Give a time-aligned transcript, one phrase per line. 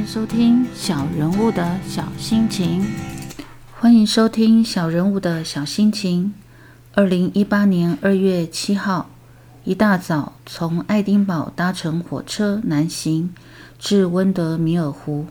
[0.00, 2.86] 迎收听小人物的小心情。
[3.78, 6.32] 欢迎收听小人物的小心情。
[6.94, 9.10] 二零一八年二月七号，
[9.62, 13.34] 一大早从爱丁堡搭乘火车南行
[13.78, 15.26] 至温德米尔湖，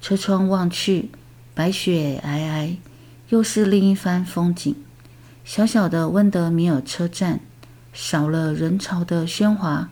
[0.00, 1.10] 车窗望去，
[1.52, 2.76] 白雪皑皑，
[3.30, 4.72] 又是另一番风景。
[5.44, 7.40] 小小的温德米尔车站，
[7.92, 9.88] 少了人潮的喧哗，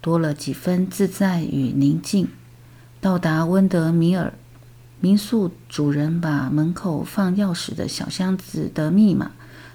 [0.00, 2.28] 多了几分自在与宁静。
[3.00, 4.32] 到达温德米尔
[5.00, 9.30] 民宿，主人把门口放钥匙的小箱子的密码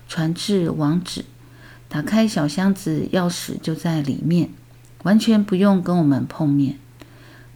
[0.09, 1.23] 传至网址，
[1.87, 4.49] 打开小箱子，钥匙就在里面，
[5.03, 6.77] 完全不用跟我们碰面。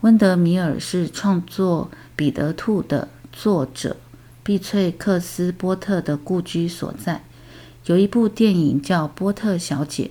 [0.01, 3.97] 温德米尔是创作《彼得兔》的作者
[4.43, 7.23] 碧翠克斯波特的故居所在。
[7.87, 10.05] 有一部电影叫《波特小姐》，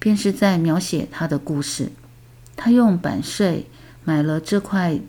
[0.00, 1.92] 便是在描写她的故事。
[2.56, 3.66] 她用版税
[4.06, 5.00] 买了这块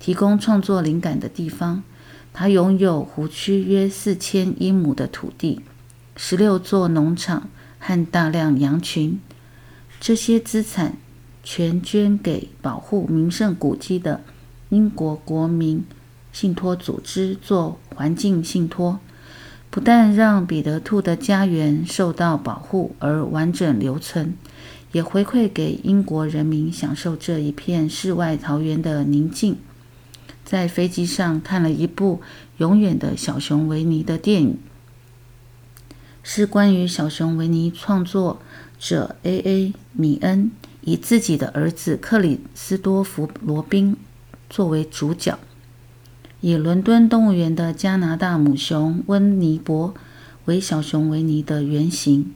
[0.00, 1.84] 提供创作灵感的地方。
[2.32, 5.60] 她拥有湖区约四千英亩的土地，
[6.16, 9.20] 十六座农场和大量羊群。
[10.00, 10.96] 这些资产
[11.42, 14.22] 全捐给保护名胜古迹的
[14.70, 15.84] 英国国民
[16.32, 18.98] 信托组织做环境信托。
[19.70, 24.34] 不但让彼得兔的家园受到保护而完整留存，
[24.92, 29.56] 也回馈给英国人民享受这一片世外桃源的宁静。
[30.44, 32.20] 在飞机上看了一部
[32.56, 34.58] 《永远的小熊维尼》的电影，
[36.22, 38.40] 是关于小熊维尼创作
[38.78, 39.74] 者 A.A.
[39.92, 40.50] 米恩
[40.80, 43.94] 以自己的儿子克里斯多弗罗宾
[44.48, 45.38] 作为主角。
[46.40, 49.92] 以伦敦动物园的加拿大母熊温尼伯
[50.46, 52.32] 为小熊维尼的原型，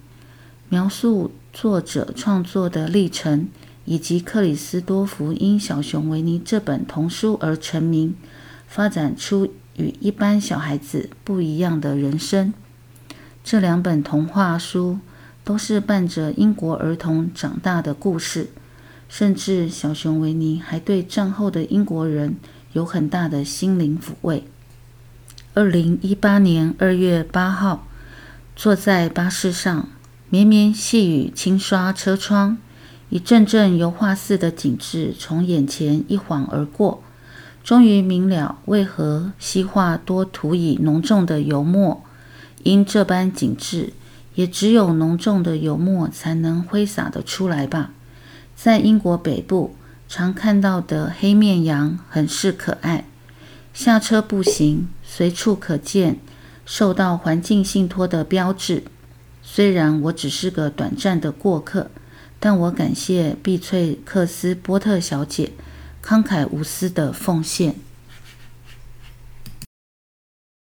[0.72, 3.46] 描述作者创作的历程，
[3.84, 8.16] 以及克里斯多福因小熊维尼这本童书而成名，
[8.66, 12.54] 发展出与一般小孩子不一样的人生。
[13.44, 14.98] 这两本童话书
[15.44, 18.48] 都是伴着英国儿童长大的故事，
[19.10, 22.36] 甚至小熊维尼还对战后的英国人。
[22.72, 24.44] 有很大的心灵抚慰。
[25.52, 27.86] 二零一八年二月八号，
[28.56, 29.90] 坐在巴士上，
[30.32, 32.56] 绵绵细雨轻刷车窗，
[33.10, 37.02] 一阵阵油画似的景致从眼前一晃而过。
[37.62, 42.02] 终于明了为何西画多涂以浓重的油墨，
[42.62, 43.92] 因这般景致，
[44.34, 47.90] 也只有浓重的油墨才能挥洒得出来吧。
[48.56, 49.74] 在英国北部。
[50.08, 53.06] 常看到的黑面羊很是可爱。
[53.72, 56.18] 下车步行，随处可见
[56.66, 58.84] 受到环境信托的标志。
[59.42, 61.90] 虽然我只是个短暂的过客，
[62.40, 65.52] 但我感谢碧翠克斯波特小姐
[66.02, 67.74] 慷慨无私的奉献。